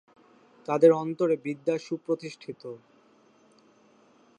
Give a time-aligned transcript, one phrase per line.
[0.67, 2.63] তাঁদের অন্তরে বিদ্যা সুপ্রতিষ্ঠিত।